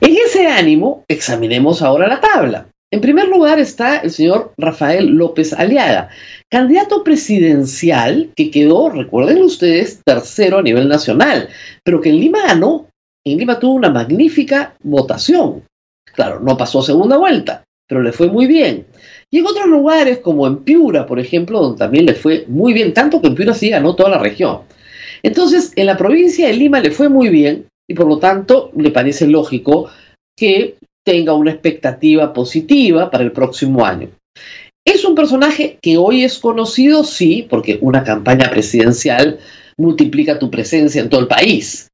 En 0.00 0.14
ese 0.16 0.46
ánimo, 0.46 1.02
examinemos 1.08 1.80
ahora 1.80 2.08
la 2.08 2.20
tabla. 2.20 2.66
En 2.90 3.00
primer 3.00 3.26
lugar 3.28 3.58
está 3.58 3.96
el 3.96 4.10
señor 4.10 4.52
Rafael 4.58 5.06
López 5.06 5.52
Aliaga, 5.54 6.10
candidato 6.50 7.02
presidencial 7.02 8.30
que 8.36 8.50
quedó, 8.50 8.90
recuerden 8.90 9.42
ustedes, 9.42 10.00
tercero 10.04 10.58
a 10.58 10.62
nivel 10.62 10.88
nacional, 10.88 11.48
pero 11.82 12.00
que 12.00 12.10
en 12.10 12.20
Lima 12.20 12.42
ganó. 12.46 12.86
En 13.26 13.38
Lima 13.38 13.58
tuvo 13.58 13.74
una 13.74 13.90
magnífica 13.90 14.76
votación. 14.82 15.64
Claro, 16.14 16.40
no 16.40 16.56
pasó 16.56 16.82
segunda 16.82 17.16
vuelta, 17.16 17.64
pero 17.88 18.02
le 18.02 18.12
fue 18.12 18.28
muy 18.28 18.46
bien. 18.46 18.86
Y 19.30 19.38
en 19.38 19.46
otros 19.46 19.66
lugares, 19.66 20.18
como 20.18 20.46
en 20.46 20.58
Piura, 20.58 21.06
por 21.06 21.18
ejemplo, 21.18 21.60
donde 21.60 21.78
también 21.78 22.06
le 22.06 22.14
fue 22.14 22.44
muy 22.48 22.72
bien, 22.72 22.92
tanto 22.92 23.20
que 23.20 23.28
en 23.28 23.34
Piura 23.34 23.54
sí 23.54 23.70
ganó 23.70 23.96
toda 23.96 24.10
la 24.10 24.18
región. 24.18 24.60
Entonces, 25.22 25.72
en 25.76 25.86
la 25.86 25.96
provincia 25.96 26.46
de 26.46 26.52
Lima 26.52 26.80
le 26.80 26.90
fue 26.90 27.08
muy 27.08 27.30
bien 27.30 27.66
y 27.88 27.94
por 27.94 28.06
lo 28.06 28.18
tanto 28.18 28.70
le 28.76 28.90
parece 28.90 29.26
lógico 29.26 29.88
que 30.36 30.76
tenga 31.04 31.34
una 31.34 31.50
expectativa 31.50 32.32
positiva 32.32 33.10
para 33.10 33.24
el 33.24 33.32
próximo 33.32 33.84
año. 33.84 34.10
Es 34.86 35.04
un 35.04 35.14
personaje 35.14 35.78
que 35.80 35.96
hoy 35.96 36.24
es 36.24 36.38
conocido, 36.38 37.04
sí, 37.04 37.46
porque 37.48 37.78
una 37.80 38.04
campaña 38.04 38.50
presidencial 38.50 39.38
multiplica 39.78 40.38
tu 40.38 40.50
presencia 40.50 41.00
en 41.00 41.08
todo 41.08 41.22
el 41.22 41.26
país. 41.26 41.88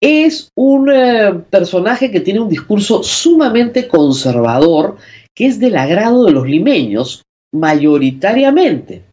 Es 0.00 0.50
un 0.54 0.90
eh, 0.90 1.32
personaje 1.50 2.10
que 2.10 2.20
tiene 2.20 2.40
un 2.40 2.48
discurso 2.48 3.02
sumamente 3.02 3.88
conservador 3.88 4.96
que 5.34 5.46
es 5.46 5.58
del 5.58 5.76
agrado 5.76 6.24
de 6.24 6.32
los 6.32 6.46
limeños 6.46 7.22
mayoritariamente. 7.52 9.04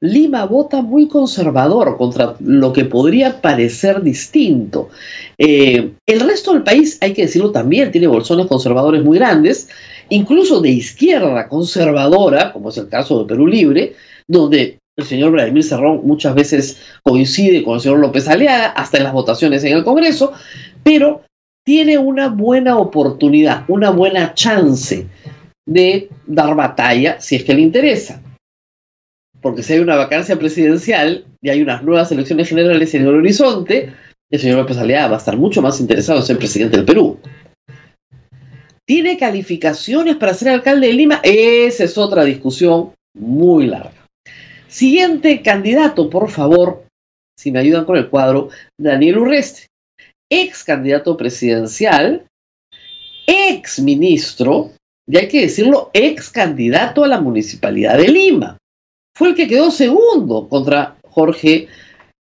Lima 0.00 0.44
vota 0.44 0.80
muy 0.80 1.08
conservador 1.08 1.96
contra 1.96 2.36
lo 2.40 2.72
que 2.72 2.84
podría 2.84 3.40
parecer 3.40 4.02
distinto. 4.02 4.90
Eh, 5.36 5.92
el 6.06 6.20
resto 6.20 6.52
del 6.52 6.62
país, 6.62 6.98
hay 7.00 7.12
que 7.12 7.22
decirlo 7.22 7.50
también, 7.50 7.90
tiene 7.90 8.06
bolsones 8.06 8.46
conservadores 8.46 9.02
muy 9.02 9.18
grandes, 9.18 9.68
incluso 10.08 10.60
de 10.60 10.70
izquierda 10.70 11.48
conservadora, 11.48 12.52
como 12.52 12.68
es 12.68 12.76
el 12.76 12.88
caso 12.88 13.20
de 13.20 13.28
Perú 13.28 13.46
Libre, 13.46 13.94
donde 14.28 14.78
el 14.98 15.04
señor 15.04 15.30
Vladimir 15.30 15.62
Cerrón 15.62 16.00
muchas 16.04 16.34
veces 16.34 16.82
coincide 17.04 17.62
con 17.62 17.76
el 17.76 17.80
señor 17.80 18.00
López 18.00 18.28
Aliaga, 18.28 18.70
hasta 18.70 18.98
en 18.98 19.04
las 19.04 19.12
votaciones 19.12 19.62
en 19.62 19.76
el 19.76 19.84
Congreso, 19.84 20.32
pero 20.82 21.22
tiene 21.64 21.98
una 21.98 22.28
buena 22.28 22.76
oportunidad, 22.78 23.64
una 23.68 23.90
buena 23.90 24.34
chance 24.34 25.06
de 25.66 26.08
dar 26.26 26.54
batalla 26.56 27.20
si 27.20 27.36
es 27.36 27.44
que 27.44 27.54
le 27.54 27.60
interesa. 27.60 28.20
Porque 29.40 29.62
si 29.62 29.74
hay 29.74 29.78
una 29.78 29.94
vacancia 29.94 30.36
presidencial 30.36 31.24
y 31.40 31.50
hay 31.50 31.62
unas 31.62 31.84
nuevas 31.84 32.10
elecciones 32.10 32.48
generales 32.48 32.92
en 32.94 33.02
el 33.02 33.14
horizonte, 33.14 33.92
el 34.30 34.40
señor 34.40 34.58
López 34.58 34.78
Aliaga 34.78 35.08
va 35.08 35.14
a 35.14 35.18
estar 35.18 35.36
mucho 35.36 35.62
más 35.62 35.80
interesado 35.80 36.18
en 36.18 36.26
ser 36.26 36.38
presidente 36.38 36.76
del 36.76 36.86
Perú. 36.86 37.20
¿Tiene 38.84 39.16
calificaciones 39.16 40.16
para 40.16 40.34
ser 40.34 40.48
alcalde 40.48 40.88
de 40.88 40.92
Lima? 40.94 41.20
Esa 41.22 41.84
es 41.84 41.96
otra 41.96 42.24
discusión 42.24 42.90
muy 43.14 43.66
larga. 43.66 44.07
Siguiente 44.78 45.42
candidato, 45.42 46.08
por 46.08 46.30
favor, 46.30 46.84
si 47.36 47.50
me 47.50 47.58
ayudan 47.58 47.84
con 47.84 47.96
el 47.96 48.08
cuadro, 48.08 48.50
Daniel 48.78 49.18
Urreste, 49.18 49.66
ex 50.30 50.62
candidato 50.62 51.16
presidencial, 51.16 52.28
ex 53.26 53.80
ministro, 53.80 54.70
y 55.04 55.18
hay 55.18 55.26
que 55.26 55.40
decirlo, 55.40 55.90
ex 55.94 56.30
candidato 56.30 57.02
a 57.02 57.08
la 57.08 57.20
municipalidad 57.20 57.98
de 57.98 58.06
Lima. 58.06 58.56
Fue 59.16 59.30
el 59.30 59.34
que 59.34 59.48
quedó 59.48 59.72
segundo 59.72 60.48
contra 60.48 60.96
Jorge 61.08 61.66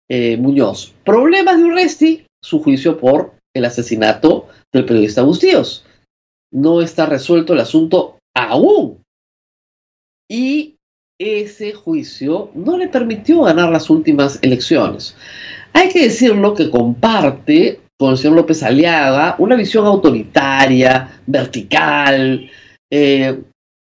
eh, 0.10 0.38
Muñoz. 0.38 0.94
Problemas 1.04 1.58
de 1.58 1.64
Urresti, 1.66 2.26
su 2.42 2.64
juicio 2.64 2.98
por 2.98 3.34
el 3.54 3.66
asesinato 3.66 4.48
del 4.72 4.86
periodista 4.86 5.24
Bustíos. 5.24 5.86
No 6.54 6.82
está 6.82 7.06
resuelto 7.06 7.52
el 7.52 7.60
asunto 7.60 8.18
aún. 8.34 9.04
Y 10.32 10.75
ese 11.18 11.74
juicio 11.74 12.50
no 12.54 12.78
le 12.78 12.88
permitió 12.88 13.44
ganar 13.44 13.70
las 13.72 13.90
últimas 13.90 14.40
elecciones. 14.42 15.16
Hay 15.74 15.90
que 15.90 16.04
decirlo 16.04 16.54
que 16.54 16.70
comparte 16.70 17.82
con 17.98 18.12
el 18.12 18.18
señor 18.18 18.36
López 18.38 18.64
Aliaga 18.64 19.36
una 19.40 19.56
visión 19.56 19.86
autoritaria, 19.86 21.22
vertical, 21.26 22.50
eh, 22.92 23.40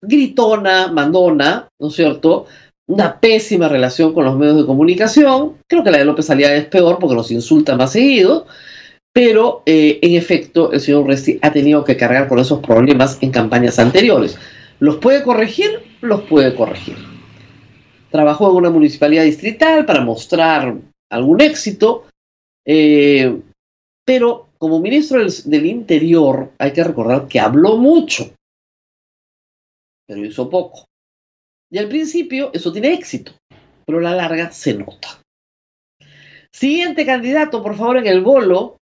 gritona, 0.01 0.91
mandona, 0.91 1.67
¿no 1.79 1.87
es 1.89 1.95
cierto? 1.95 2.45
Una 2.89 3.19
pésima 3.19 3.67
relación 3.67 4.13
con 4.13 4.23
los 4.23 4.37
medios 4.37 4.57
de 4.57 4.65
comunicación. 4.65 5.57
Creo 5.67 5.83
que 5.83 5.91
la 5.91 5.97
de 5.97 6.05
López 6.05 6.29
Aliaga 6.29 6.55
es 6.55 6.65
peor 6.65 6.99
porque 6.99 7.15
nos 7.15 7.31
insulta 7.31 7.75
más 7.75 7.91
seguido. 7.91 8.47
Pero 9.13 9.63
eh, 9.65 9.99
en 10.01 10.15
efecto, 10.15 10.71
el 10.71 10.79
señor 10.79 11.07
Resti 11.07 11.39
ha 11.41 11.51
tenido 11.51 11.83
que 11.83 11.97
cargar 11.97 12.27
con 12.27 12.39
esos 12.39 12.59
problemas 12.59 13.17
en 13.21 13.31
campañas 13.31 13.79
anteriores. 13.79 14.37
¿Los 14.79 14.97
puede 14.97 15.23
corregir? 15.23 15.81
Los 16.01 16.21
puede 16.21 16.53
corregir. 16.53 17.06
Trabajó 18.09 18.51
en 18.51 18.57
una 18.57 18.69
municipalidad 18.69 19.23
distrital 19.23 19.85
para 19.85 20.01
mostrar 20.01 20.75
algún 21.11 21.41
éxito, 21.41 22.05
eh, 22.65 23.41
pero 24.05 24.47
como 24.57 24.79
ministro 24.79 25.19
del, 25.23 25.65
Interior 25.65 26.51
hay 26.57 26.73
que 26.73 26.83
recordar 26.83 27.27
que 27.27 27.39
habló 27.39 27.77
mucho 27.77 28.31
pero 30.07 30.25
hizo 30.25 30.49
poco. 30.49 30.85
Y 31.69 31.77
al 31.77 31.89
principio 31.89 32.49
eso 32.53 32.71
tiene 32.71 32.93
éxito, 32.93 33.33
pero 33.85 33.99
a 33.99 34.01
la 34.01 34.15
larga 34.15 34.51
se 34.51 34.73
nota. 34.73 35.21
Siguiente 36.51 37.05
candidato, 37.05 37.61
por 37.61 37.75
favor, 37.75 37.97
en 37.97 38.07
el 38.07 38.21
bolo, 38.21 38.77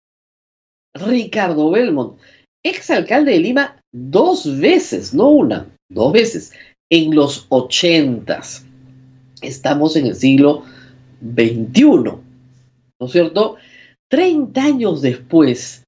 Ricardo 0.94 1.72
Belmont, 1.72 2.20
exalcalde 2.64 3.32
de 3.32 3.40
Lima 3.40 3.82
dos 3.92 4.60
veces, 4.60 5.14
no 5.14 5.30
una, 5.30 5.76
dos 5.92 6.14
veces, 6.14 6.54
en 6.92 7.16
los 7.16 7.48
ochentas. 7.50 8.66
Estamos 9.48 9.96
en 9.96 10.08
el 10.08 10.16
siglo 10.16 10.64
XXI, 11.22 11.86
¿no 13.00 13.06
es 13.06 13.12
cierto? 13.12 13.56
Treinta 14.10 14.64
años 14.64 15.02
después, 15.02 15.84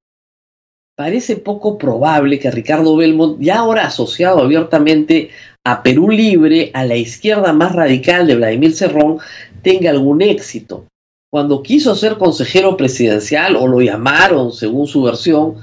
parece 0.96 1.36
poco 1.36 1.78
probable 1.78 2.38
que 2.38 2.50
Ricardo 2.50 2.96
Belmont, 2.96 3.40
ya 3.40 3.58
ahora 3.58 3.86
asociado 3.86 4.42
abiertamente 4.42 5.30
a 5.64 5.82
Perú 5.82 6.10
Libre, 6.10 6.70
a 6.74 6.84
la 6.84 6.96
izquierda 6.96 7.52
más 7.52 7.72
radical 7.72 8.26
de 8.26 8.36
Vladimir 8.36 8.74
Cerrón, 8.74 9.18
tenga 9.62 9.90
algún 9.90 10.22
éxito. 10.22 10.86
Cuando 11.30 11.62
quiso 11.62 11.94
ser 11.94 12.16
consejero 12.16 12.76
presidencial, 12.76 13.54
o 13.54 13.66
lo 13.66 13.80
llamaron 13.80 14.50
según 14.52 14.86
su 14.86 15.02
versión, 15.02 15.56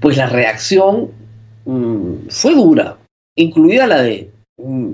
pues 0.00 0.16
la 0.16 0.26
reacción 0.26 1.12
mm, 1.64 2.28
fue 2.28 2.54
dura, 2.54 2.98
incluida 3.36 3.86
la 3.86 4.02
de 4.02 4.30
mm, 4.58 4.90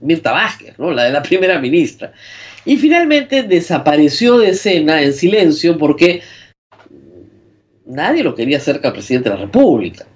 Mirta 0.00 0.32
Vázquez, 0.32 0.78
¿no? 0.78 0.90
la 0.90 1.04
de 1.04 1.12
la 1.12 1.22
primera 1.22 1.58
ministra. 1.58 2.12
Y 2.64 2.76
finalmente 2.76 3.42
desapareció 3.42 4.38
de 4.38 4.50
escena 4.50 5.02
en 5.02 5.12
silencio 5.12 5.78
porque 5.78 6.22
nadie 7.86 8.22
lo 8.22 8.34
quería 8.34 8.60
cerca 8.60 8.88
al 8.88 8.94
presidente 8.94 9.28
de 9.30 9.36
la 9.36 9.42
República. 9.42 10.06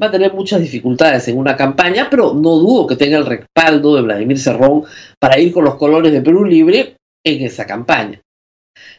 Va 0.00 0.06
a 0.06 0.10
tener 0.10 0.32
muchas 0.32 0.60
dificultades 0.60 1.26
en 1.28 1.36
una 1.36 1.56
campaña, 1.56 2.08
pero 2.08 2.32
no 2.32 2.56
dudo 2.56 2.86
que 2.86 2.96
tenga 2.96 3.18
el 3.18 3.26
respaldo 3.26 3.96
de 3.96 4.02
Vladimir 4.02 4.38
Cerrón 4.38 4.84
para 5.18 5.38
ir 5.38 5.52
con 5.52 5.64
los 5.64 5.74
colores 5.74 6.12
de 6.12 6.20
Perú 6.20 6.44
Libre 6.44 6.96
en 7.24 7.42
esa 7.42 7.66
campaña. 7.66 8.20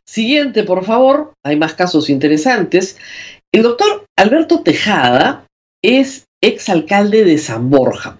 Siguiente, 0.05 0.63
por 0.63 0.83
favor, 0.83 1.33
hay 1.43 1.55
más 1.55 1.73
casos 1.73 2.09
interesantes. 2.09 2.97
El 3.53 3.63
doctor 3.63 4.05
Alberto 4.17 4.61
Tejada 4.61 5.45
es 5.81 6.25
exalcalde 6.41 7.23
de 7.23 7.38
San 7.38 7.69
Borja. 7.69 8.19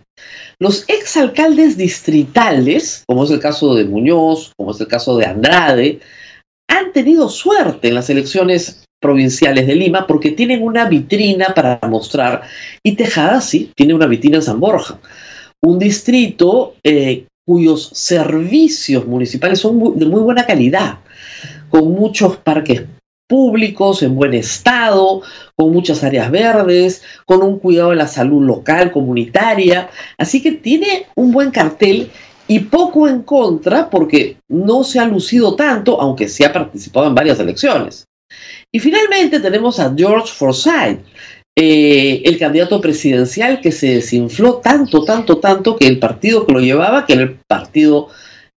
Los 0.62 0.84
exalcaldes 0.90 1.78
distritales, 1.78 3.04
como 3.08 3.24
es 3.24 3.32
el 3.32 3.40
caso 3.40 3.76
de 3.76 3.86
Muñoz, 3.86 4.52
como 4.58 4.72
es 4.72 4.82
el 4.82 4.88
caso 4.88 5.16
de 5.16 5.26
Andrade, 5.26 6.00
han 6.68 6.92
tenido 6.92 7.30
suerte 7.30 7.88
en 7.88 7.96
las 7.96 8.10
elecciones 8.10 8.84
provinciales 9.02 9.68
de 9.68 9.76
Lima 9.76 10.06
porque 10.06 10.32
tienen 10.32 10.62
una 10.62 10.90
vitrina 10.90 11.54
para 11.56 11.80
mostrar. 11.88 12.42
Y 12.84 12.98
Tejada 12.98 13.40
sí, 13.40 13.72
tiene 13.74 13.94
una 13.94 14.06
vitrina 14.06 14.38
en 14.38 14.44
San 14.44 14.60
Borja. 14.60 15.00
Un 15.62 15.80
distrito 15.80 16.76
eh, 16.84 17.26
cuyos 17.48 17.90
servicios 17.94 19.08
municipales 19.08 19.60
son 19.60 19.98
de 19.98 20.06
muy 20.06 20.22
buena 20.22 20.46
calidad, 20.46 21.00
con 21.70 21.90
muchos 21.94 22.36
parques 22.36 22.84
públicos 23.30 24.02
en 24.02 24.16
buen 24.16 24.34
estado, 24.34 25.22
con 25.56 25.72
muchas 25.72 26.04
áreas 26.04 26.32
verdes, 26.32 27.04
con 27.26 27.44
un 27.44 27.60
cuidado 27.60 27.92
de 27.92 27.96
la 27.96 28.08
salud 28.08 28.44
local, 28.44 28.92
comunitaria. 28.92 29.90
Así 30.18 30.42
que 30.42 30.54
tiene 30.54 31.06
un 31.16 31.32
buen 31.32 31.52
cartel 31.52 32.10
y 32.48 32.60
poco 32.60 33.08
en 33.08 33.22
contra 33.22 33.88
porque 33.92 34.38
no 34.48 34.84
se 34.84 35.00
ha 35.00 35.06
lucido 35.06 35.56
tanto, 35.56 36.02
aunque 36.02 36.28
sí 36.28 36.44
ha 36.44 36.52
participado 36.52 37.06
en 37.06 37.14
varias 37.14 37.40
elecciones. 37.40 38.06
Y 38.74 38.80
finalmente 38.80 39.40
tenemos 39.40 39.80
a 39.80 39.94
George 39.96 40.34
Forsyth, 40.34 41.00
eh, 41.56 42.24
el 42.26 42.40
candidato 42.40 42.82
presidencial 42.82 43.62
que 43.62 43.72
se 43.72 43.96
desinfló 43.96 44.56
tanto, 44.56 45.04
tanto, 45.04 45.38
tanto 45.38 45.76
que 45.76 45.86
el 45.86 46.00
partido 46.00 46.48
que 46.48 46.54
lo 46.54 46.62
llevaba, 46.62 47.06
que 47.06 47.14
el 47.14 47.38
partido, 47.48 48.08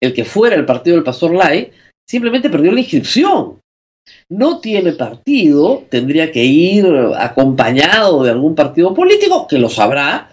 el 0.00 0.12
que 0.12 0.24
fuera 0.24 0.54
el 0.54 0.64
partido 0.64 0.94
del 0.94 1.04
Pastor 1.04 1.34
Lai, 1.34 1.72
simplemente 2.08 2.50
perdió 2.50 2.70
la 2.70 2.80
inscripción 2.80 3.60
no 4.28 4.60
tiene 4.60 4.92
partido, 4.92 5.84
tendría 5.88 6.32
que 6.32 6.44
ir 6.44 6.86
acompañado 7.18 8.22
de 8.22 8.30
algún 8.30 8.54
partido 8.54 8.94
político, 8.94 9.46
que 9.48 9.58
lo 9.58 9.68
sabrá, 9.68 10.30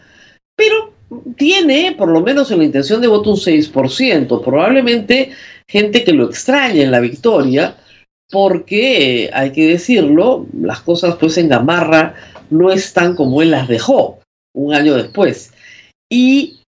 pero 0.55 0.93
tiene, 1.37 1.95
por 1.97 2.09
lo 2.09 2.21
menos 2.21 2.51
en 2.51 2.59
la 2.59 2.65
intención 2.65 3.01
de 3.01 3.07
voto, 3.07 3.31
un 3.31 3.37
6%, 3.37 4.43
probablemente 4.43 5.31
gente 5.67 6.03
que 6.03 6.13
lo 6.13 6.25
extraña 6.25 6.83
en 6.83 6.91
la 6.91 6.99
victoria, 6.99 7.77
porque, 8.29 9.29
hay 9.33 9.51
que 9.51 9.67
decirlo, 9.67 10.47
las 10.59 10.81
cosas 10.81 11.15
pues 11.15 11.37
en 11.37 11.49
Gamarra 11.49 12.15
no 12.49 12.71
están 12.71 13.15
como 13.15 13.41
él 13.41 13.51
las 13.51 13.67
dejó 13.67 14.19
un 14.53 14.73
año 14.73 14.95
después. 14.95 15.53
Y 16.09 16.59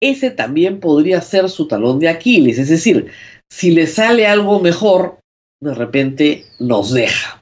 ese 0.00 0.30
también 0.30 0.80
podría 0.80 1.20
ser 1.20 1.48
su 1.48 1.66
talón 1.66 1.98
de 1.98 2.08
Aquiles, 2.08 2.58
es 2.58 2.68
decir, 2.68 3.10
si 3.50 3.70
le 3.70 3.86
sale 3.86 4.26
algo 4.26 4.60
mejor, 4.60 5.18
de 5.60 5.74
repente 5.74 6.44
nos 6.58 6.92
deja. 6.92 7.40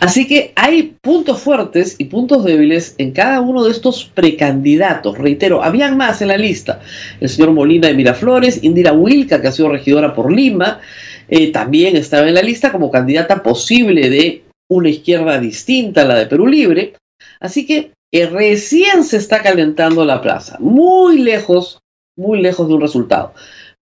Así 0.00 0.26
que 0.26 0.52
hay 0.56 0.96
puntos 1.00 1.40
fuertes 1.40 1.96
y 1.98 2.06
puntos 2.06 2.44
débiles 2.44 2.94
en 2.98 3.12
cada 3.12 3.40
uno 3.40 3.64
de 3.64 3.70
estos 3.70 4.04
precandidatos. 4.04 5.16
Reitero, 5.16 5.62
habían 5.62 5.96
más 5.96 6.20
en 6.22 6.28
la 6.28 6.36
lista. 6.36 6.80
El 7.20 7.28
señor 7.28 7.52
Molina 7.52 7.88
de 7.88 7.94
Miraflores, 7.94 8.62
Indira 8.62 8.92
Wilca, 8.92 9.40
que 9.40 9.48
ha 9.48 9.52
sido 9.52 9.70
regidora 9.70 10.14
por 10.14 10.32
Lima, 10.32 10.80
eh, 11.28 11.52
también 11.52 11.96
estaba 11.96 12.28
en 12.28 12.34
la 12.34 12.42
lista 12.42 12.72
como 12.72 12.90
candidata 12.90 13.42
posible 13.42 14.10
de 14.10 14.44
una 14.68 14.88
izquierda 14.88 15.38
distinta 15.38 16.02
a 16.02 16.06
la 16.06 16.16
de 16.16 16.26
Perú 16.26 16.46
Libre. 16.46 16.94
Así 17.40 17.66
que 17.66 17.92
recién 18.12 19.04
se 19.04 19.16
está 19.16 19.42
calentando 19.42 20.04
la 20.04 20.20
plaza, 20.20 20.56
muy 20.60 21.18
lejos, 21.18 21.80
muy 22.16 22.40
lejos 22.40 22.68
de 22.68 22.74
un 22.74 22.80
resultado. 22.80 23.34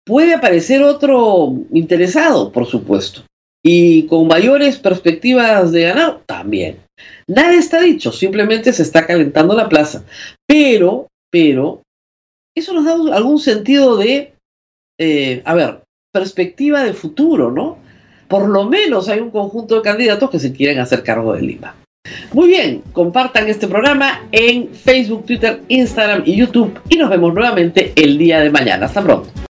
Puede 0.05 0.35
aparecer 0.35 0.83
otro 0.83 1.55
interesado, 1.73 2.51
por 2.51 2.67
supuesto 2.67 3.23
y 3.63 4.07
con 4.07 4.27
mayores 4.27 4.79
perspectivas 4.79 5.73
de 5.73 5.83
ganar, 5.83 6.21
también. 6.27 6.79
Nada 7.27 7.55
está 7.55 7.81
dicho, 7.81 8.13
simplemente 8.13 8.73
se 8.73 8.83
está 8.83 9.07
calentando 9.07 9.55
la 9.55 9.69
plaza. 9.69 10.05
Pero, 10.47 11.09
pero, 11.31 11.83
eso 12.55 12.73
nos 12.73 12.85
da 12.85 13.17
algún 13.17 13.39
sentido 13.39 13.97
de, 13.97 14.33
eh, 14.99 15.43
a 15.45 15.55
ver, 15.55 15.81
perspectiva 16.13 16.83
de 16.83 16.93
futuro, 16.93 17.51
¿no? 17.51 17.79
Por 18.29 18.49
lo 18.49 18.65
menos 18.65 19.09
hay 19.09 19.21
un 19.21 19.31
conjunto 19.31 19.77
de 19.77 19.83
candidatos 19.83 20.31
que 20.31 20.39
se 20.39 20.53
quieren 20.53 20.79
hacer 20.79 21.03
cargo 21.03 21.35
de 21.35 21.43
Lima. 21.43 21.75
Muy 22.33 22.49
bien, 22.49 22.83
compartan 22.93 23.49
este 23.49 23.69
programa 23.69 24.27
en 24.33 24.73
Facebook, 24.73 25.27
Twitter, 25.27 25.61
Instagram 25.69 26.23
y 26.25 26.37
YouTube 26.37 26.81
y 26.89 26.97
nos 26.97 27.11
vemos 27.11 27.35
nuevamente 27.35 27.93
el 27.97 28.17
día 28.19 28.41
de 28.41 28.51
mañana. 28.51 28.87
Hasta 28.87 29.03
pronto. 29.03 29.50